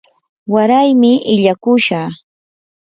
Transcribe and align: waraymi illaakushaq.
waraymi 0.53 1.11
illaakushaq. 1.31 2.11